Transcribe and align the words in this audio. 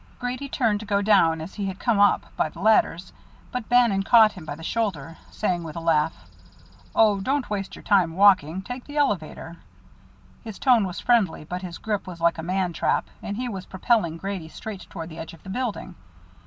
Grady 0.17 0.49
turned 0.49 0.79
to 0.79 0.85
go 0.87 1.03
down 1.03 1.41
as 1.41 1.53
he 1.53 1.67
had 1.67 1.77
come 1.77 1.99
up, 1.99 2.35
by 2.35 2.49
the 2.49 2.59
ladders, 2.59 3.13
but 3.51 3.69
Bannon 3.69 4.01
caught 4.01 4.31
him 4.31 4.45
by 4.45 4.55
the 4.55 4.63
shoulder, 4.63 5.15
saying 5.29 5.63
with 5.63 5.75
a 5.75 5.79
laugh: 5.79 6.27
"Oh, 6.95 7.19
don't 7.19 7.51
waste 7.51 7.75
your 7.75 7.83
time 7.83 8.15
walking. 8.15 8.63
Take 8.63 8.85
the 8.85 8.97
elevator." 8.97 9.57
His 10.43 10.57
tone 10.57 10.87
was 10.87 10.99
friendly 10.99 11.43
but 11.43 11.61
his 11.61 11.77
grip 11.77 12.07
was 12.07 12.19
like 12.19 12.39
a 12.39 12.41
man 12.41 12.73
trap, 12.73 13.11
and 13.21 13.37
he 13.37 13.47
was 13.47 13.67
propelling 13.67 14.17
Grady 14.17 14.49
straight 14.49 14.87
toward 14.89 15.09
the 15.09 15.19
edge 15.19 15.35
of 15.35 15.43
the 15.43 15.49
building. 15.51 15.93